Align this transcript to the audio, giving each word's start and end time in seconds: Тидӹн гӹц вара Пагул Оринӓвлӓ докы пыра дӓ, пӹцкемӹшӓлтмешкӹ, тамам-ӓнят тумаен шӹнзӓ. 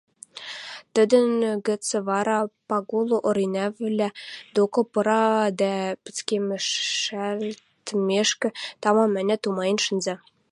Тидӹн 0.93 1.29
гӹц 1.67 1.85
вара 2.07 2.39
Пагул 2.67 3.09
Оринӓвлӓ 3.27 4.09
докы 4.55 4.81
пыра 4.91 5.23
дӓ, 5.59 5.73
пӹцкемӹшӓлтмешкӹ, 6.03 8.49
тамам-ӓнят 8.81 9.41
тумаен 9.43 9.77
шӹнзӓ. 9.85 10.15